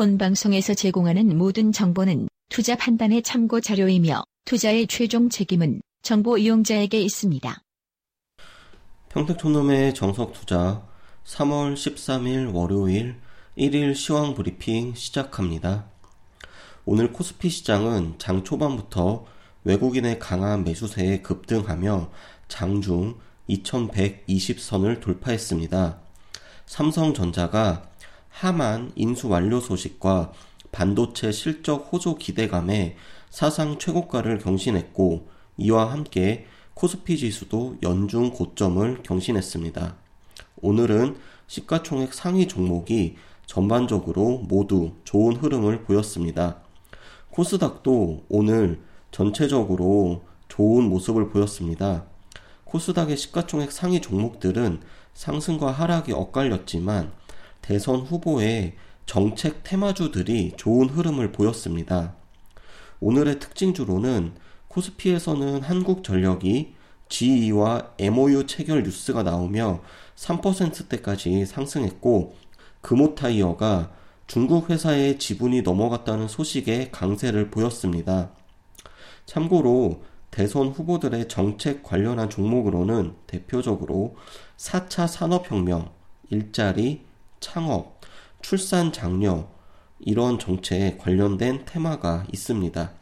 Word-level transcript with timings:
본 0.00 0.16
방송에서 0.16 0.72
제공하는 0.72 1.36
모든 1.36 1.72
정보는 1.72 2.30
투자 2.48 2.74
판단의 2.74 3.22
참고 3.22 3.60
자료이며 3.60 4.22
투자의 4.46 4.86
최종 4.86 5.28
책임은 5.28 5.82
정보 6.00 6.38
이용자에게 6.38 6.98
있습니다. 7.02 7.60
평택촌놈의 9.10 9.92
정석투자 9.92 10.88
3월 11.26 11.74
13일 11.74 12.54
월요일 12.54 13.16
1일 13.58 13.94
시황 13.94 14.32
브리핑 14.32 14.94
시작합니다. 14.94 15.90
오늘 16.86 17.12
코스피 17.12 17.50
시장은 17.50 18.14
장 18.16 18.42
초반부터 18.42 19.26
외국인의 19.64 20.18
강한 20.18 20.64
매수세에 20.64 21.20
급등하며 21.20 22.10
장중 22.48 23.18
2120선을 23.50 25.02
돌파했습니다. 25.02 26.00
삼성전자가 26.64 27.89
하만 28.30 28.90
인수 28.96 29.28
완료 29.28 29.60
소식과 29.60 30.32
반도체 30.72 31.30
실적 31.30 31.92
호조 31.92 32.16
기대감에 32.16 32.96
사상 33.28 33.78
최고가를 33.78 34.38
경신했고 34.38 35.28
이와 35.58 35.92
함께 35.92 36.46
코스피 36.74 37.18
지수도 37.18 37.76
연중 37.82 38.30
고점을 38.30 39.02
경신했습니다. 39.02 39.96
오늘은 40.62 41.16
시가총액 41.46 42.14
상위 42.14 42.48
종목이 42.48 43.16
전반적으로 43.44 44.38
모두 44.48 44.92
좋은 45.04 45.36
흐름을 45.36 45.82
보였습니다. 45.82 46.62
코스닥도 47.30 48.24
오늘 48.28 48.80
전체적으로 49.10 50.22
좋은 50.48 50.84
모습을 50.84 51.28
보였습니다. 51.28 52.04
코스닥의 52.64 53.16
시가총액 53.16 53.72
상위 53.72 54.00
종목들은 54.00 54.80
상승과 55.12 55.72
하락이 55.72 56.12
엇갈렸지만 56.12 57.12
대선 57.62 58.00
후보의 58.00 58.74
정책 59.06 59.64
테마주들이 59.64 60.52
좋은 60.56 60.88
흐름을 60.88 61.32
보였습니다. 61.32 62.14
오늘의 63.00 63.38
특징주로는 63.40 64.34
코스피에서는 64.68 65.62
한국전력이 65.62 66.74
GE와 67.08 67.92
MOU 67.98 68.46
체결 68.46 68.84
뉴스가 68.84 69.22
나오며 69.22 69.82
3%대까지 70.14 71.44
상승했고 71.44 72.36
금호타이어가 72.82 73.92
중국 74.26 74.70
회사의 74.70 75.18
지분이 75.18 75.62
넘어갔다는 75.62 76.28
소식에 76.28 76.90
강세를 76.92 77.50
보였습니다. 77.50 78.30
참고로 79.26 80.04
대선 80.30 80.68
후보들의 80.68 81.28
정책 81.28 81.82
관련한 81.82 82.30
종목으로는 82.30 83.16
대표적으로 83.26 84.14
4차 84.56 85.08
산업혁명, 85.08 85.90
일자리, 86.30 87.04
창업, 87.40 88.00
출산 88.42 88.92
장려, 88.92 89.48
이런 89.98 90.38
정책에 90.38 90.96
관련된 90.98 91.64
테마가 91.64 92.26
있습니다. 92.32 92.92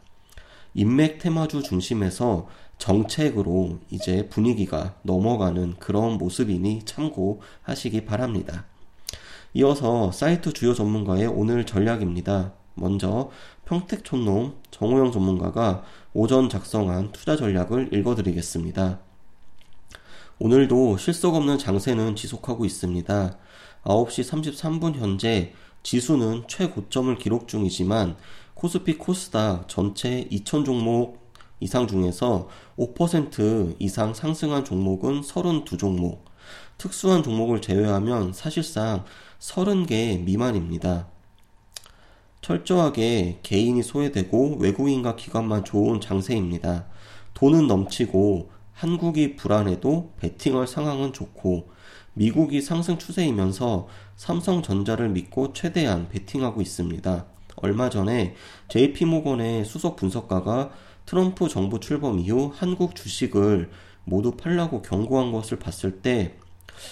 인맥 0.73 1.19
테마주 1.19 1.61
중심에서 1.61 2.47
정책으로 2.77 3.79
이제 3.89 4.29
분위기가 4.29 4.95
넘어가는 5.03 5.75
그런 5.79 6.17
모습이니 6.17 6.83
참고하시기 6.85 8.05
바랍니다. 8.05 8.65
이어서 9.53 10.11
사이트 10.11 10.53
주요 10.53 10.73
전문가의 10.73 11.27
오늘 11.27 11.65
전략입니다. 11.65 12.53
먼저 12.75 13.31
평택촌놈 13.65 14.55
정호영 14.71 15.11
전문가가 15.11 15.83
오전 16.13 16.49
작성한 16.49 17.11
투자 17.11 17.35
전략을 17.35 17.93
읽어드리겠습니다. 17.93 18.99
오늘도 20.39 20.97
실속 20.97 21.35
없는 21.35 21.57
장세는 21.57 22.15
지속하고 22.15 22.63
있습니다. 22.63 23.37
9시 23.83 24.29
33분 24.29 24.95
현재 24.95 25.53
지수는 25.83 26.43
최고점을 26.47 27.15
기록 27.17 27.47
중이지만 27.47 28.17
코스피 28.53 28.97
코스닥 28.97 29.69
전체 29.69 30.27
2000 30.29 30.65
종목 30.65 31.29
이상 31.61 31.87
중에서 31.87 32.47
5% 32.77 33.75
이상 33.79 34.13
상승한 34.13 34.63
종목은 34.63 35.21
32종목, 35.21 36.19
특수한 36.77 37.23
종목을 37.23 37.61
제외하면 37.61 38.33
사실상 38.33 39.03
30개 39.39 40.23
미만입니다. 40.23 41.07
철저하게 42.41 43.39
개인이 43.43 43.81
소외되고 43.83 44.57
외국인과 44.59 45.15
기관만 45.17 45.65
좋은 45.65 45.99
장세입니다. 45.99 46.87
돈은 47.33 47.67
넘치고 47.67 48.49
한국이 48.73 49.35
불안해도 49.35 50.13
베팅할 50.17 50.65
상황은 50.65 51.11
좋고 51.11 51.69
미국이 52.19 52.61
상승 52.61 52.97
추세이면서 52.97 53.87
삼성전자를 54.17 55.07
믿고 55.09 55.53
최대한 55.53 56.09
베팅하고 56.09 56.61
있습니다. 56.61 57.25
얼마 57.55 57.89
전에 57.89 58.35
JP모건의 58.67 59.63
수석 59.63 59.95
분석가가 59.95 60.71
트럼프 61.05 61.47
정부 61.47 61.79
출범 61.79 62.19
이후 62.19 62.51
한국 62.53 62.95
주식을 62.95 63.71
모두 64.03 64.35
팔라고 64.35 64.81
경고한 64.81 65.31
것을 65.31 65.59
봤을 65.59 66.01
때 66.01 66.37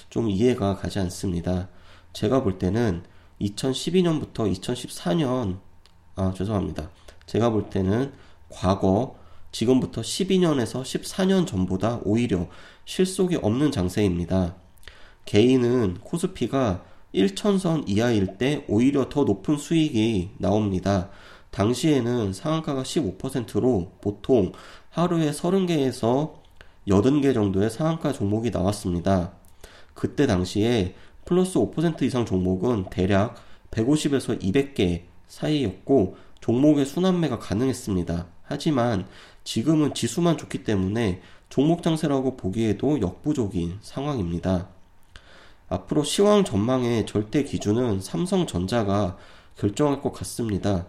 좀 0.10 0.30
이해가 0.30 0.76
가지 0.76 1.00
않습니다. 1.00 1.70
제가 2.14 2.44
볼 2.44 2.58
때는 2.58 3.04
2012년부터 3.42 4.52
2014년, 4.52 5.60
아, 6.16 6.34
죄송합니다. 6.36 6.90
제가 7.26 7.50
볼 7.50 7.70
때는 7.70 8.14
과거, 8.50 9.16
지금부터 9.52 10.02
12년에서 10.02 10.82
14년 10.82 11.46
전보다 11.48 12.02
오히려 12.04 12.48
실속이 12.86 13.38
없는 13.38 13.72
장세입니다. 13.72 14.56
개인은 15.28 15.98
코스피가 16.04 16.86
1천선 17.14 17.84
이하일 17.88 18.38
때 18.38 18.64
오히려 18.68 19.10
더 19.10 19.26
높은 19.26 19.58
수익이 19.58 20.32
나옵니다. 20.38 21.10
당시에는 21.52 22.32
상한가가 22.32 22.84
15%로 22.84 23.92
보통 24.02 24.54
하루에 24.90 25.32
30개에서 25.32 26.36
80개 26.88 27.34
정도의 27.34 27.70
상한가 27.70 28.14
종목이 28.14 28.52
나왔습니다. 28.52 29.34
그때 29.94 30.28
당시에 30.28 30.96
플러스 31.26 31.60
5% 31.60 32.04
이상 32.04 32.26
종목은 32.26 32.86
대략 32.90 33.36
150에서 33.72 34.42
200개 34.42 35.04
사이였고 35.28 36.16
종목의 36.40 36.86
순환매가 36.86 37.40
가능했습니다. 37.40 38.28
하지만 38.44 39.06
지금은 39.44 39.94
지수만 39.94 40.38
좋기 40.38 40.64
때문에 40.64 41.22
종목 41.50 41.84
장세라고 41.84 42.38
보기에도 42.38 43.02
역부족인 43.02 43.80
상황입니다. 43.82 44.77
앞으로 45.70 46.04
시황 46.04 46.44
전망의 46.44 47.06
절대 47.06 47.44
기준은 47.44 48.02
삼성전자가 48.02 49.18
결정할 49.58 50.02
것 50.02 50.14
같습니다. 50.14 50.88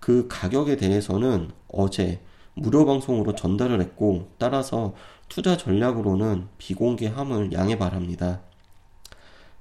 그 0.00 0.28
가격에 0.28 0.76
대해서는 0.76 1.50
어제 1.68 2.20
무료 2.54 2.84
방송으로 2.84 3.34
전달을 3.34 3.80
했고 3.80 4.30
따라서 4.38 4.94
투자 5.28 5.56
전략으로는 5.56 6.48
비공개함을 6.58 7.52
양해 7.52 7.78
바랍니다. 7.78 8.40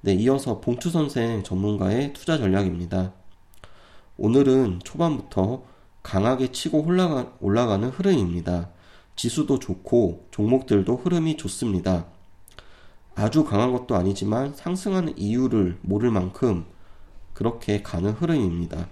네, 0.01 0.13
이어서 0.13 0.59
봉투 0.59 0.89
선생 0.89 1.43
전문가의 1.43 2.13
투자 2.13 2.37
전략입니다. 2.37 3.13
오늘은 4.17 4.79
초반부터 4.83 5.63
강하게 6.01 6.51
치고 6.51 6.83
올라가, 6.83 7.33
올라가는 7.39 7.87
흐름입니다. 7.89 8.69
지수도 9.15 9.59
좋고 9.59 10.27
종목들도 10.31 10.95
흐름이 10.95 11.37
좋습니다. 11.37 12.07
아주 13.19 13.43
강한 13.43 13.71
것도 13.71 13.95
아니지만 13.95 14.53
상승하는 14.53 15.17
이유를 15.17 15.79
모를 15.81 16.11
만큼 16.11 16.65
그렇게 17.33 17.81
가는 17.81 18.11
흐름입니다. 18.11 18.87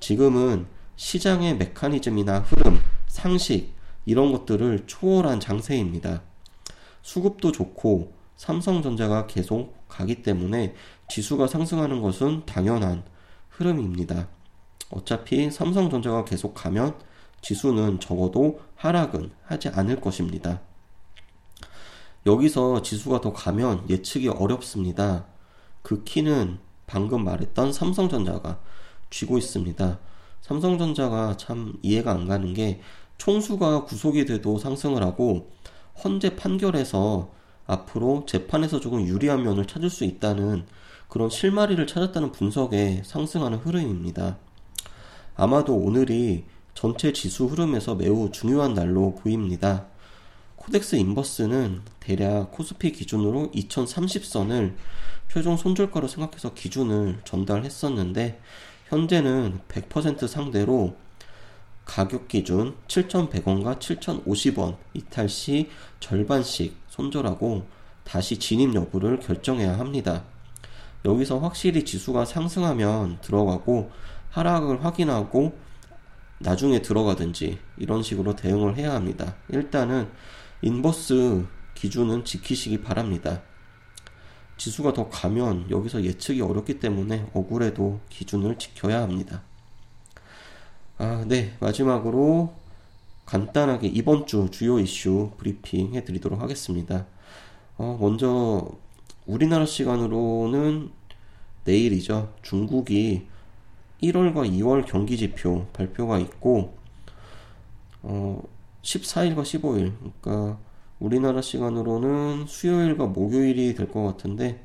지금은 0.00 0.66
시장의 0.96 1.58
메커니즘이나 1.58 2.40
흐름, 2.40 2.80
상식, 3.06 3.74
이런 4.06 4.32
것들을 4.32 4.84
초월한 4.86 5.40
장세입니다. 5.40 6.22
수급도 7.02 7.52
좋고 7.52 8.14
삼성전자가 8.36 9.26
계속 9.26 9.74
가기 9.88 10.22
때문에 10.22 10.74
지수가 11.10 11.46
상승하는 11.46 12.00
것은 12.00 12.46
당연한 12.46 13.04
흐름입니다. 13.50 14.28
어차피 14.90 15.50
삼성전자가 15.50 16.24
계속 16.24 16.54
가면 16.54 16.96
지수는 17.42 18.00
적어도 18.00 18.58
하락은 18.76 19.32
하지 19.44 19.68
않을 19.68 20.00
것입니다. 20.00 20.62
여기서 22.26 22.82
지수가 22.82 23.20
더 23.20 23.32
가면 23.32 23.88
예측이 23.88 24.28
어렵습니다. 24.28 25.26
그 25.82 26.02
키는 26.02 26.58
방금 26.86 27.24
말했던 27.24 27.72
삼성전자가 27.72 28.58
쥐고 29.10 29.38
있습니다. 29.38 29.98
삼성전자가 30.42 31.36
참 31.36 31.74
이해가 31.82 32.10
안 32.10 32.26
가는 32.26 32.52
게 32.52 32.80
총수가 33.18 33.84
구속이 33.84 34.26
돼도 34.26 34.58
상승을 34.58 35.02
하고 35.02 35.50
헌재 36.02 36.36
판결에서 36.36 37.30
앞으로 37.66 38.24
재판에서 38.26 38.80
조금 38.80 39.06
유리한 39.06 39.42
면을 39.42 39.66
찾을 39.66 39.88
수 39.88 40.04
있다는 40.04 40.66
그런 41.08 41.30
실마리를 41.30 41.84
찾았다는 41.86 42.32
분석에 42.32 43.02
상승하는 43.04 43.58
흐름입니다. 43.58 44.38
아마도 45.36 45.76
오늘이 45.76 46.44
전체 46.74 47.12
지수 47.12 47.46
흐름에서 47.46 47.94
매우 47.94 48.30
중요한 48.32 48.74
날로 48.74 49.14
보입니다. 49.14 49.86
코덱스 50.66 50.96
인버스는 50.96 51.82
대략 52.00 52.50
코스피 52.50 52.90
기준으로 52.90 53.52
2030선을 53.54 54.74
최종 55.30 55.56
손절가로 55.56 56.08
생각해서 56.08 56.54
기준을 56.54 57.20
전달했었는데 57.24 58.40
현재는 58.88 59.60
100% 59.68 60.26
상대로 60.26 60.96
가격 61.84 62.26
기준 62.26 62.74
7,100원과 62.88 63.78
7,050원 63.78 64.76
이탈 64.92 65.28
시 65.28 65.70
절반씩 66.00 66.76
손절하고 66.88 67.64
다시 68.02 68.36
진입 68.36 68.74
여부를 68.74 69.20
결정해야 69.20 69.78
합니다. 69.78 70.24
여기서 71.04 71.38
확실히 71.38 71.84
지수가 71.84 72.24
상승하면 72.24 73.18
들어가고 73.20 73.92
하락을 74.30 74.84
확인하고 74.84 75.56
나중에 76.40 76.82
들어가든지 76.82 77.58
이런 77.78 78.02
식으로 78.02 78.34
대응을 78.34 78.76
해야 78.76 78.94
합니다. 78.94 79.36
일단은 79.48 80.10
인버스 80.62 81.46
기준은 81.74 82.24
지키시기 82.24 82.82
바랍니다. 82.82 83.42
지수가 84.56 84.94
더 84.94 85.08
가면 85.08 85.70
여기서 85.70 86.02
예측이 86.02 86.40
어렵기 86.40 86.80
때문에 86.80 87.28
억울해도 87.34 88.00
기준을 88.08 88.58
지켜야 88.58 89.02
합니다. 89.02 89.42
아, 90.98 91.24
네. 91.28 91.54
마지막으로 91.60 92.54
간단하게 93.26 93.88
이번 93.88 94.26
주 94.26 94.48
주요 94.50 94.78
이슈 94.78 95.32
브리핑 95.36 95.94
해드리도록 95.94 96.40
하겠습니다. 96.40 97.06
어, 97.76 97.98
먼저 98.00 98.66
우리나라 99.26 99.66
시간으로는 99.66 100.90
내일이죠. 101.64 102.32
중국이 102.42 103.26
1월과 104.02 104.50
2월 104.58 104.86
경기 104.86 105.16
지표 105.16 105.66
발표가 105.72 106.18
있고 106.18 106.76
어, 108.02 108.42
14일과 108.86 109.42
15일 109.42 109.92
그러니까 110.22 110.58
우리나라 110.98 111.42
시간으로는 111.42 112.46
수요일과 112.46 113.06
목요일이 113.06 113.74
될 113.74 113.88
것 113.90 114.02
같은데 114.04 114.64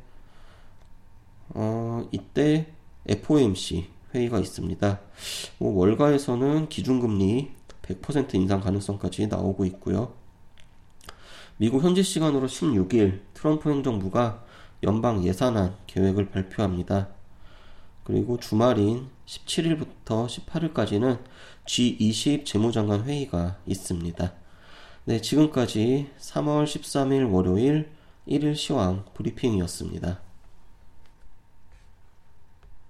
어, 1.49 2.07
이때 2.11 2.71
FOMC 3.07 3.89
회의가 4.13 4.39
있습니다. 4.39 4.99
뭐 5.57 5.73
월가에서는 5.79 6.69
기준금리 6.69 7.51
100% 7.81 8.35
인상 8.35 8.61
가능성까지 8.61 9.27
나오고 9.27 9.65
있고요. 9.65 10.13
미국 11.57 11.83
현지 11.83 12.03
시간으로 12.03 12.47
16일 12.47 13.21
트럼프 13.33 13.69
행정부가 13.69 14.45
연방 14.83 15.23
예산안 15.23 15.75
계획을 15.87 16.29
발표합니다. 16.29 17.09
그리고 18.03 18.37
주말인 18.37 19.07
17일부터 19.25 20.27
18일까지는 20.27 21.19
G20 21.65 22.45
재무장관 22.45 23.03
회의가 23.03 23.57
있습니다. 23.65 24.33
네, 25.05 25.21
지금까지 25.21 26.09
3월 26.19 26.65
13일 26.65 27.31
월요일 27.31 27.89
1일 28.27 28.55
시황 28.55 29.05
브리핑이었습니다. 29.13 30.30